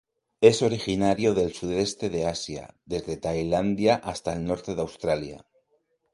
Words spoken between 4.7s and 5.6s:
de Australia.